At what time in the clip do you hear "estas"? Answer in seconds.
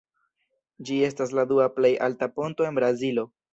1.09-1.35